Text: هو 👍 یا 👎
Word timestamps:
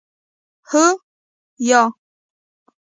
هو 0.71 0.85
👍 0.97 1.01
یا 1.69 1.81
👎 1.93 1.93